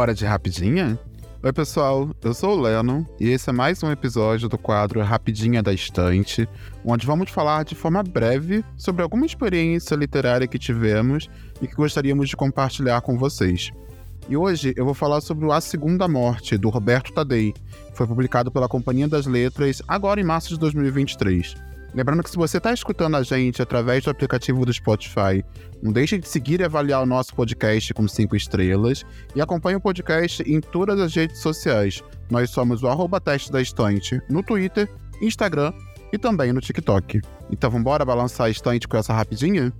[0.00, 0.98] Bora de rapidinha?
[1.42, 5.62] Oi, pessoal, eu sou o Leno e esse é mais um episódio do quadro Rapidinha
[5.62, 6.48] da Estante,
[6.82, 11.28] onde vamos falar de forma breve sobre alguma experiência literária que tivemos
[11.60, 13.72] e que gostaríamos de compartilhar com vocês.
[14.26, 17.52] E hoje eu vou falar sobre o A Segunda Morte, do Roberto Tadei.
[17.92, 21.56] Foi publicado pela Companhia das Letras agora em março de 2023.
[21.94, 25.44] Lembrando que se você está escutando a gente através do aplicativo do Spotify,
[25.82, 29.04] não deixe de seguir e avaliar o nosso podcast com cinco estrelas
[29.34, 32.02] e acompanhe o podcast em todas as redes sociais.
[32.30, 34.88] Nós somos o arroba teste da estante no Twitter,
[35.20, 35.72] Instagram
[36.12, 37.20] e também no TikTok.
[37.50, 39.72] Então vamos embora balançar a estante com essa rapidinha?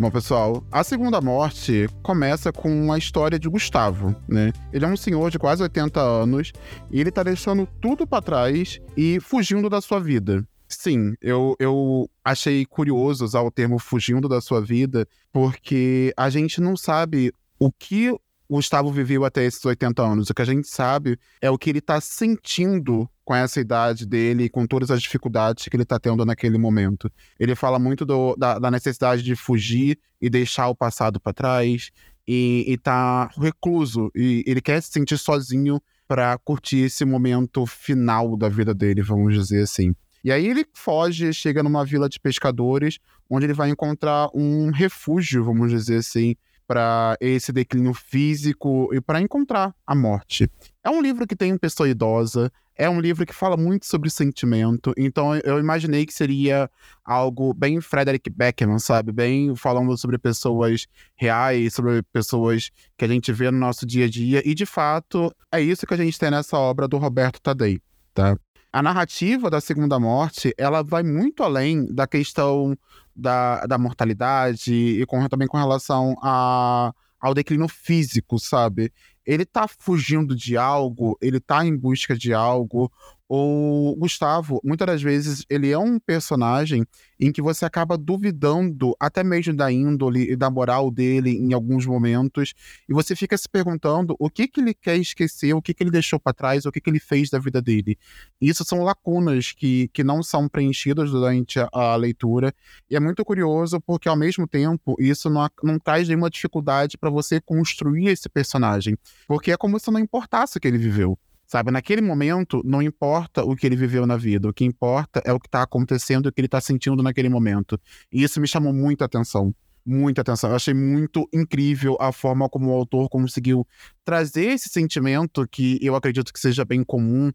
[0.00, 4.52] Bom, pessoal, a segunda morte começa com a história de Gustavo, né?
[4.72, 6.52] Ele é um senhor de quase 80 anos
[6.88, 10.46] e ele tá deixando tudo para trás e fugindo da sua vida.
[10.68, 16.60] Sim, eu, eu achei curioso usar o termo fugindo da sua vida, porque a gente
[16.60, 18.14] não sabe o que
[18.50, 20.30] Gustavo viveu até esses 80 anos.
[20.30, 24.44] O que a gente sabe é o que ele está sentindo com essa idade dele
[24.44, 27.12] e com todas as dificuldades que ele está tendo naquele momento.
[27.38, 31.90] Ele fala muito do, da, da, necessidade de fugir e deixar o passado para trás
[32.26, 38.48] e, está recluso e ele quer se sentir sozinho para curtir esse momento final da
[38.48, 39.94] vida dele, vamos dizer assim.
[40.24, 42.98] E aí ele foge, chega numa vila de pescadores,
[43.30, 46.34] onde ele vai encontrar um refúgio, vamos dizer assim,
[46.68, 50.48] para esse declínio físico e para encontrar a morte.
[50.84, 54.92] É um livro que tem pessoa idosa, é um livro que fala muito sobre sentimento,
[54.96, 56.70] então eu imaginei que seria
[57.02, 59.10] algo bem Frederick Beckman, sabe?
[59.10, 64.08] Bem falando sobre pessoas reais, sobre pessoas que a gente vê no nosso dia a
[64.08, 67.80] dia, e de fato é isso que a gente tem nessa obra do Roberto Tadei,
[68.14, 68.38] tá?
[68.78, 72.78] A narrativa da Segunda Morte, ela vai muito além da questão
[73.12, 78.92] da, da mortalidade e com, também com relação a, ao declínio físico, sabe?
[79.26, 82.88] Ele tá fugindo de algo, ele tá em busca de algo,
[83.28, 86.86] o Gustavo, muitas das vezes, ele é um personagem
[87.20, 91.84] em que você acaba duvidando até mesmo da índole e da moral dele em alguns
[91.84, 92.54] momentos,
[92.88, 95.90] e você fica se perguntando o que que ele quer esquecer, o que que ele
[95.90, 97.98] deixou para trás, o que que ele fez da vida dele.
[98.40, 102.54] E isso são lacunas que, que não são preenchidas durante a, a leitura,
[102.88, 107.10] e é muito curioso porque, ao mesmo tempo, isso não, não traz nenhuma dificuldade para
[107.10, 108.96] você construir esse personagem,
[109.26, 111.18] porque é como se não importasse o que ele viveu.
[111.48, 115.32] Sabe, naquele momento, não importa o que ele viveu na vida, o que importa é
[115.32, 117.80] o que está acontecendo e o que ele está sentindo naquele momento.
[118.12, 119.54] E isso me chamou muita atenção.
[119.82, 120.50] Muita atenção.
[120.50, 123.66] Eu achei muito incrível a forma como o autor conseguiu
[124.04, 127.30] trazer esse sentimento que eu acredito que seja bem comum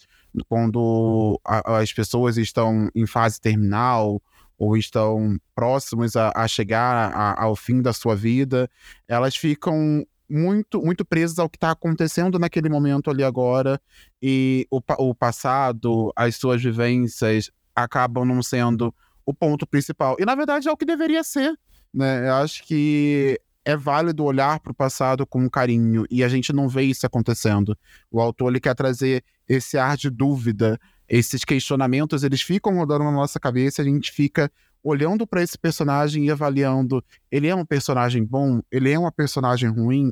[0.47, 4.22] quando a, as pessoas estão em fase terminal
[4.59, 8.69] ou estão próximas a, a chegar a, ao fim da sua vida,
[9.07, 13.79] elas ficam muito, muito presas ao que está acontecendo naquele momento ali agora
[14.22, 18.94] e o, o passado, as suas vivências acabam não sendo
[19.25, 20.16] o ponto principal.
[20.19, 21.57] E na verdade é o que deveria ser,
[21.94, 22.28] né?
[22.28, 26.67] Eu acho que é válido olhar para o passado com carinho e a gente não
[26.67, 27.78] vê isso acontecendo.
[28.11, 33.11] O autor ele quer trazer esse ar de dúvida, esses questionamentos, eles ficam rodando na
[33.11, 34.51] nossa cabeça, a gente fica
[34.84, 39.70] olhando para esse personagem e avaliando, ele é um personagem bom, ele é uma personagem
[39.70, 40.12] ruim,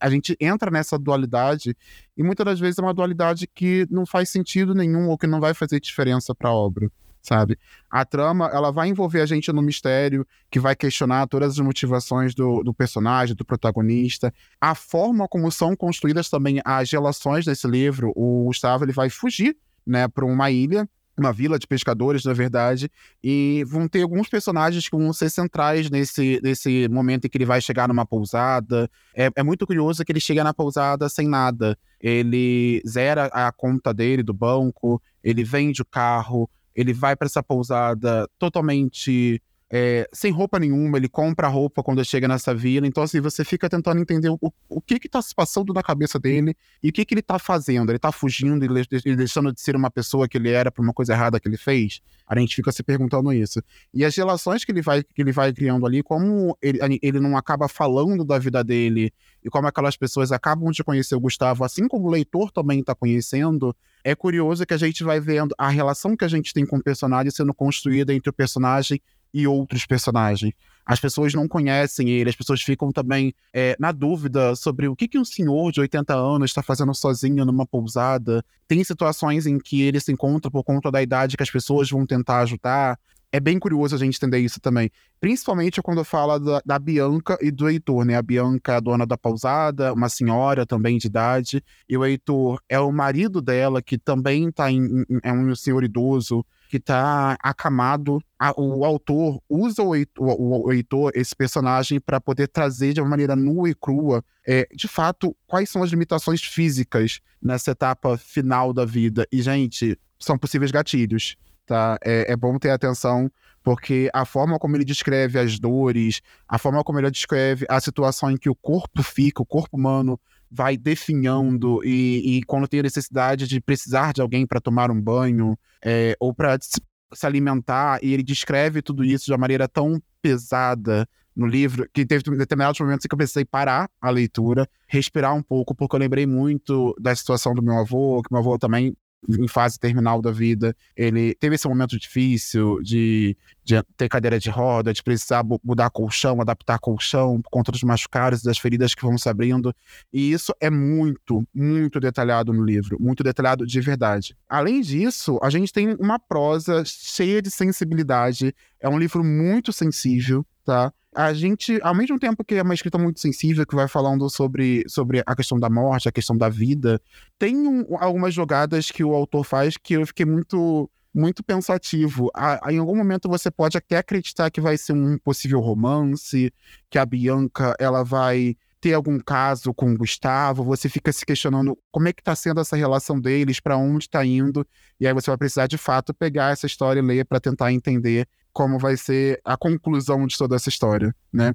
[0.00, 1.74] a, gente entra nessa dualidade
[2.16, 5.40] e muitas das vezes é uma dualidade que não faz sentido nenhum ou que não
[5.40, 6.90] vai fazer diferença para a obra.
[7.22, 7.58] Sabe?
[7.90, 12.36] A trama, ela vai envolver a gente no mistério, que vai questionar todas as motivações
[12.36, 14.32] do, do personagem, do protagonista.
[14.60, 19.56] A forma como são construídas também as relações desse livro, o Gustavo ele vai fugir
[19.84, 20.88] né, para uma ilha
[21.20, 22.90] uma vila de pescadores, na verdade,
[23.22, 27.44] e vão ter alguns personagens que vão ser centrais nesse, nesse momento em que ele
[27.44, 28.90] vai chegar numa pousada.
[29.14, 31.78] É, é muito curioso que ele chega na pousada sem nada.
[32.00, 37.42] Ele zera a conta dele do banco, ele vende o carro, ele vai para essa
[37.42, 42.86] pousada totalmente é, sem roupa nenhuma, ele compra roupa quando chega nessa vila.
[42.86, 46.18] Então, assim, você fica tentando entender o, o que que tá se passando na cabeça
[46.18, 47.90] dele e o que que ele tá fazendo.
[47.90, 51.12] Ele tá fugindo e deixando de ser uma pessoa que ele era por uma coisa
[51.14, 52.00] errada que ele fez?
[52.26, 53.60] A gente fica se perguntando isso.
[53.92, 57.36] E as relações que ele vai, que ele vai criando ali, como ele, ele não
[57.36, 59.12] acaba falando da vida dele
[59.44, 62.94] e como aquelas pessoas acabam de conhecer o Gustavo, assim como o leitor também está
[62.94, 66.76] conhecendo, é curioso que a gente vai vendo a relação que a gente tem com
[66.76, 69.00] o personagem sendo construída entre o personagem
[69.36, 70.54] e outros personagens.
[70.84, 75.06] As pessoas não conhecem ele, as pessoas ficam também é, na dúvida sobre o que,
[75.06, 78.42] que um senhor de 80 anos está fazendo sozinho numa pousada.
[78.66, 82.06] Tem situações em que ele se encontra por conta da idade que as pessoas vão
[82.06, 82.98] tentar ajudar.
[83.32, 84.90] É bem curioso a gente entender isso também.
[85.20, 88.16] Principalmente quando fala da, da, Bianca e do Heitor, né?
[88.16, 92.60] A Bianca é a dona da pousada, uma senhora também de idade, e o Heitor
[92.68, 97.36] é o marido dela, que também tá em, em, é um senhor idoso, que tá
[97.42, 98.22] acamado.
[98.38, 103.00] A, o autor usa o Heitor, o, o Heitor esse personagem, para poder trazer de
[103.00, 108.16] uma maneira nua e crua, é, de fato, quais são as limitações físicas nessa etapa
[108.16, 109.26] final da vida.
[109.32, 111.98] E, gente, são possíveis gatilhos tá?
[112.04, 113.30] É, é bom ter atenção,
[113.62, 118.30] porque a forma como ele descreve as dores, a forma como ele descreve a situação
[118.30, 120.18] em que o corpo fica, o corpo humano
[120.48, 125.00] vai definhando e, e quando tem a necessidade de precisar de alguém para tomar um
[125.00, 126.80] banho é, ou para se,
[127.26, 132.22] alimentar, e ele descreve tudo isso de uma maneira tão pesada no livro, que teve
[132.36, 136.24] determinados momentos em que eu precisei parar a leitura, respirar um pouco, porque eu lembrei
[136.24, 138.96] muito da situação do meu avô, que meu avô também
[139.28, 143.36] em fase terminal da vida, ele teve esse momento difícil de,
[143.66, 148.40] de ter cadeira de roda, de precisar mudar colchão, adaptar colchão por conta dos machucados,
[148.40, 149.74] das feridas que vão se abrindo.
[150.12, 154.36] E isso é muito, muito detalhado no livro, muito detalhado de verdade.
[154.48, 158.54] Além disso, a gente tem uma prosa cheia de sensibilidade.
[158.78, 160.92] É um livro muito sensível, tá?
[161.12, 164.84] a gente, ao mesmo tempo que é uma escrita muito sensível, que vai falando sobre,
[164.86, 167.00] sobre a questão da morte, a questão da vida,
[167.38, 172.30] tem um, algumas jogadas que o autor faz que eu fiquei muito muito pensativo.
[172.34, 176.52] A, a, em algum momento você pode até acreditar que vai ser um possível romance,
[176.90, 181.76] que a Bianca ela vai ter algum caso com o Gustavo, você fica se questionando
[181.90, 184.64] como é que está sendo essa relação deles, para onde está indo,
[185.00, 188.28] e aí você vai precisar de fato pegar essa história e ler para tentar entender
[188.52, 191.54] como vai ser a conclusão de toda essa história, né?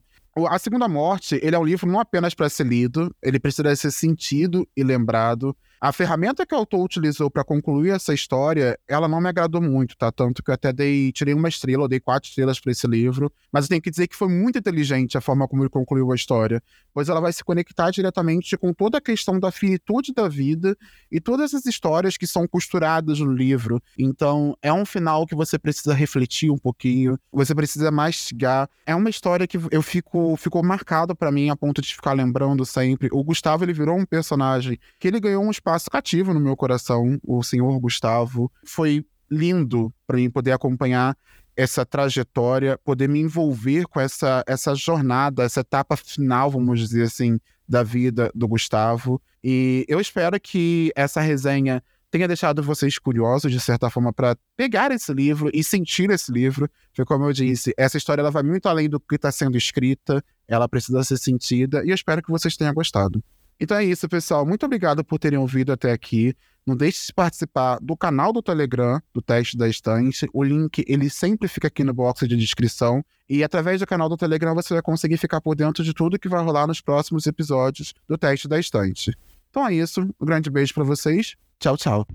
[0.50, 3.92] A Segunda Morte, ele é um livro não apenas para ser lido, ele precisa ser
[3.92, 5.56] sentido e lembrado.
[5.84, 9.98] A ferramenta que o autor utilizou para concluir essa história, ela não me agradou muito,
[9.98, 10.12] tá?
[10.12, 13.34] Tanto que eu até dei, tirei uma estrela, eu dei quatro estrelas para esse livro,
[13.52, 16.16] mas eu tenho que dizer que foi muito inteligente a forma como ele concluiu a
[16.16, 16.62] história,
[16.94, 20.78] pois ela vai se conectar diretamente com toda a questão da finitude da vida
[21.12, 23.82] e todas as histórias que são costuradas no livro.
[23.98, 28.70] Então, é um final que você precisa refletir um pouquinho, você precisa mastigar.
[28.86, 32.68] É uma história que eu fico ficou marcado para mim a ponto de ficar lembrando
[32.68, 33.10] sempre.
[33.12, 36.56] O Gustavo ele virou um personagem que ele ganhou um espaço espaço cativo no meu
[36.58, 38.52] coração, o senhor Gustavo.
[38.66, 41.18] Foi lindo para mim poder acompanhar
[41.56, 47.40] essa trajetória, poder me envolver com essa, essa jornada, essa etapa final, vamos dizer assim,
[47.68, 49.22] da vida do Gustavo.
[49.42, 54.92] E eu espero que essa resenha tenha deixado vocês curiosos, de certa forma, para pegar
[54.92, 56.70] esse livro e sentir esse livro.
[56.90, 60.22] Porque, como eu disse, essa história ela vai muito além do que está sendo escrita,
[60.46, 63.24] ela precisa ser sentida, e eu espero que vocês tenham gostado.
[63.62, 64.44] Então é isso, pessoal.
[64.44, 66.36] Muito obrigado por terem ouvido até aqui.
[66.66, 70.28] Não deixe de participar do canal do Telegram, do Teste da Estante.
[70.34, 73.06] O link, ele sempre fica aqui no box de descrição.
[73.30, 76.28] E através do canal do Telegram você vai conseguir ficar por dentro de tudo que
[76.28, 79.16] vai rolar nos próximos episódios do Teste da Estante.
[79.52, 80.02] Então é isso.
[80.02, 81.36] Um grande beijo para vocês.
[81.60, 82.08] Tchau, tchau.